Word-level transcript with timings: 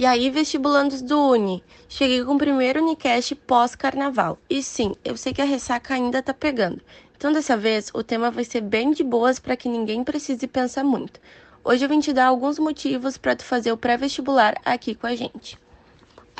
E 0.00 0.06
aí, 0.06 0.30
vestibulandos 0.30 1.02
do 1.02 1.20
Uni, 1.20 1.62
cheguei 1.86 2.24
com 2.24 2.34
o 2.34 2.38
primeiro 2.38 2.82
Unicast 2.82 3.34
pós-carnaval. 3.34 4.38
E 4.48 4.62
sim, 4.62 4.94
eu 5.04 5.14
sei 5.14 5.34
que 5.34 5.42
a 5.42 5.44
ressaca 5.44 5.92
ainda 5.92 6.22
tá 6.22 6.32
pegando. 6.32 6.80
Então, 7.14 7.30
dessa 7.30 7.54
vez, 7.54 7.90
o 7.92 8.02
tema 8.02 8.30
vai 8.30 8.44
ser 8.44 8.62
bem 8.62 8.92
de 8.92 9.04
boas 9.04 9.38
para 9.38 9.58
que 9.58 9.68
ninguém 9.68 10.02
precise 10.02 10.46
pensar 10.46 10.84
muito. 10.84 11.20
Hoje 11.62 11.84
eu 11.84 11.88
vim 11.90 12.00
te 12.00 12.14
dar 12.14 12.28
alguns 12.28 12.58
motivos 12.58 13.18
para 13.18 13.36
tu 13.36 13.44
fazer 13.44 13.72
o 13.72 13.76
pré-vestibular 13.76 14.54
aqui 14.64 14.94
com 14.94 15.06
a 15.06 15.14
gente. 15.14 15.58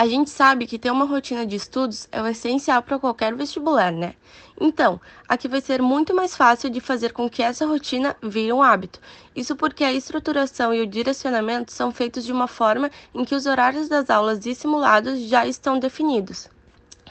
A 0.00 0.06
gente 0.06 0.30
sabe 0.30 0.66
que 0.66 0.78
ter 0.78 0.90
uma 0.90 1.04
rotina 1.04 1.44
de 1.44 1.56
estudos 1.56 2.08
é 2.10 2.22
o 2.22 2.26
essencial 2.26 2.82
para 2.82 2.98
qualquer 2.98 3.34
vestibular, 3.34 3.92
né? 3.92 4.14
Então, 4.58 4.98
aqui 5.28 5.46
vai 5.46 5.60
ser 5.60 5.82
muito 5.82 6.14
mais 6.14 6.34
fácil 6.34 6.70
de 6.70 6.80
fazer 6.80 7.12
com 7.12 7.28
que 7.28 7.42
essa 7.42 7.66
rotina 7.66 8.16
vire 8.22 8.50
um 8.50 8.62
hábito. 8.62 8.98
Isso 9.36 9.54
porque 9.54 9.84
a 9.84 9.92
estruturação 9.92 10.72
e 10.72 10.80
o 10.80 10.86
direcionamento 10.86 11.70
são 11.70 11.92
feitos 11.92 12.24
de 12.24 12.32
uma 12.32 12.48
forma 12.48 12.90
em 13.14 13.26
que 13.26 13.34
os 13.34 13.44
horários 13.44 13.90
das 13.90 14.08
aulas 14.08 14.46
e 14.46 14.54
simulados 14.54 15.20
já 15.20 15.46
estão 15.46 15.78
definidos. 15.78 16.48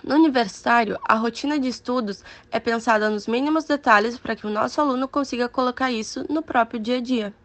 No 0.03 0.15
universitário, 0.15 0.97
a 1.07 1.13
rotina 1.13 1.59
de 1.59 1.67
estudos 1.67 2.23
é 2.49 2.59
pensada 2.59 3.07
nos 3.07 3.27
mínimos 3.27 3.65
detalhes 3.65 4.17
para 4.17 4.35
que 4.35 4.47
o 4.47 4.49
nosso 4.49 4.81
aluno 4.81 5.07
consiga 5.07 5.47
colocar 5.47 5.91
isso 5.91 6.25
no 6.27 6.41
próprio 6.41 6.79
dia 6.79 6.97
a 6.97 7.01
dia. 7.01 7.35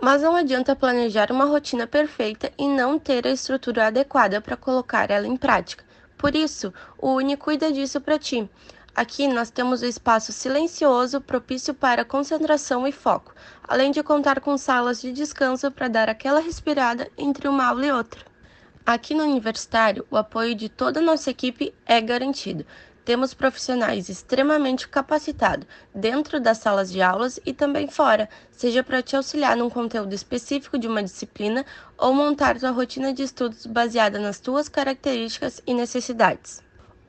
Mas 0.00 0.22
não 0.22 0.34
adianta 0.34 0.74
planejar 0.74 1.30
uma 1.30 1.44
rotina 1.44 1.86
perfeita 1.86 2.50
e 2.56 2.66
não 2.66 2.98
ter 2.98 3.26
a 3.26 3.30
estrutura 3.30 3.88
adequada 3.88 4.40
para 4.40 4.56
colocar 4.56 5.10
ela 5.10 5.26
em 5.26 5.36
prática. 5.36 5.84
Por 6.16 6.34
isso, 6.34 6.72
o 6.96 7.14
Uni 7.16 7.36
cuida 7.36 7.70
disso 7.70 8.00
para 8.00 8.18
ti. 8.18 8.48
Aqui 8.94 9.28
nós 9.28 9.50
temos 9.50 9.82
o 9.82 9.86
espaço 9.86 10.32
silencioso 10.32 11.20
propício 11.20 11.74
para 11.74 12.04
concentração 12.04 12.86
e 12.86 12.92
foco, 12.92 13.34
além 13.62 13.90
de 13.90 14.02
contar 14.02 14.40
com 14.40 14.56
salas 14.56 15.02
de 15.02 15.12
descanso 15.12 15.70
para 15.70 15.88
dar 15.88 16.08
aquela 16.08 16.40
respirada 16.40 17.08
entre 17.16 17.46
uma 17.46 17.66
aula 17.66 17.86
e 17.86 17.92
outra. 17.92 18.24
Aqui 18.84 19.14
no 19.14 19.22
Universitário, 19.22 20.06
o 20.10 20.16
apoio 20.16 20.54
de 20.54 20.68
toda 20.68 20.98
a 20.98 21.02
nossa 21.02 21.30
equipe 21.30 21.74
é 21.86 22.00
garantido. 22.00 22.64
Temos 23.10 23.34
profissionais 23.34 24.08
extremamente 24.08 24.86
capacitados 24.86 25.66
dentro 25.92 26.38
das 26.38 26.58
salas 26.58 26.92
de 26.92 27.02
aulas 27.02 27.40
e 27.44 27.52
também 27.52 27.88
fora, 27.88 28.28
seja 28.52 28.84
para 28.84 29.02
te 29.02 29.16
auxiliar 29.16 29.56
num 29.56 29.68
conteúdo 29.68 30.14
específico 30.14 30.78
de 30.78 30.86
uma 30.86 31.02
disciplina 31.02 31.66
ou 31.98 32.14
montar 32.14 32.56
tua 32.56 32.70
rotina 32.70 33.12
de 33.12 33.24
estudos 33.24 33.66
baseada 33.66 34.20
nas 34.20 34.38
tuas 34.38 34.68
características 34.68 35.60
e 35.66 35.74
necessidades. 35.74 36.62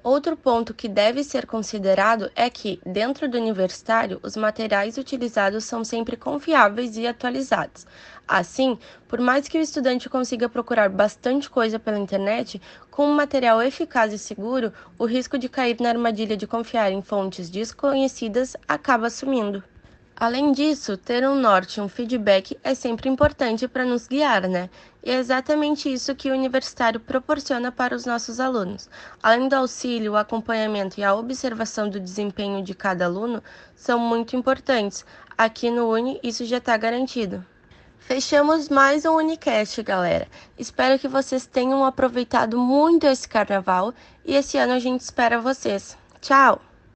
Outro 0.03 0.35
ponto 0.35 0.73
que 0.73 0.89
deve 0.89 1.23
ser 1.23 1.45
considerado 1.45 2.31
é 2.35 2.49
que, 2.49 2.81
dentro 2.83 3.30
do 3.30 3.38
universitário, 3.38 4.19
os 4.23 4.35
materiais 4.35 4.97
utilizados 4.97 5.63
são 5.63 5.83
sempre 5.83 6.17
confiáveis 6.17 6.97
e 6.97 7.05
atualizados. 7.05 7.85
Assim, 8.27 8.79
por 9.07 9.22
mais 9.22 9.47
que 9.47 9.59
o 9.59 9.61
estudante 9.61 10.09
consiga 10.09 10.49
procurar 10.49 10.89
bastante 10.89 11.47
coisa 11.47 11.77
pela 11.77 11.99
internet, 11.99 12.59
com 12.89 13.05
um 13.05 13.13
material 13.13 13.61
eficaz 13.61 14.11
e 14.11 14.17
seguro, 14.17 14.73
o 14.97 15.05
risco 15.05 15.38
de 15.38 15.47
cair 15.47 15.79
na 15.79 15.89
armadilha 15.89 16.35
de 16.35 16.47
confiar 16.47 16.91
em 16.91 17.03
fontes 17.03 17.47
desconhecidas 17.47 18.57
acaba 18.67 19.07
sumindo. 19.07 19.63
Além 20.22 20.52
disso, 20.52 20.95
ter 20.97 21.27
um 21.27 21.33
norte 21.33 21.81
um 21.81 21.89
feedback 21.89 22.55
é 22.64 22.75
sempre 22.75 23.09
importante 23.09 23.67
para 23.67 23.83
nos 23.83 24.05
guiar, 24.05 24.47
né? 24.47 24.69
E 25.03 25.09
é 25.09 25.16
exatamente 25.16 25.91
isso 25.91 26.13
que 26.13 26.30
o 26.30 26.33
universitário 26.36 27.00
proporciona 27.00 27.72
para 27.72 27.95
os 27.95 28.05
nossos 28.05 28.39
alunos. 28.39 28.88
Além 29.23 29.47
do 29.47 29.55
auxílio, 29.55 30.11
o 30.11 30.16
acompanhamento 30.16 31.00
e 31.00 31.03
a 31.03 31.16
observação 31.16 31.89
do 31.89 32.00
desempenho 32.00 32.63
de 32.63 32.75
cada 32.75 33.05
aluno 33.05 33.41
são 33.75 33.97
muito 33.97 34.36
importantes. 34.36 35.03
Aqui 35.36 35.72
no 35.72 35.91
Uni, 35.91 36.19
isso 36.22 36.45
já 36.45 36.58
está 36.58 36.78
garantido. 36.78 37.44
Fechamos 37.97 38.69
mais 38.69 39.06
um 39.06 39.16
Unicast, 39.16 39.81
galera. 39.81 40.28
Espero 40.56 41.00
que 41.00 41.08
vocês 41.08 41.47
tenham 41.47 41.83
aproveitado 41.83 42.59
muito 42.59 43.08
esse 43.08 43.28
carnaval 43.28 43.91
e 44.23 44.35
esse 44.35 44.56
ano 44.59 44.73
a 44.73 44.80
gente 44.80 45.02
espera 45.02 45.41
vocês. 45.41 45.97
Tchau! 46.22 46.61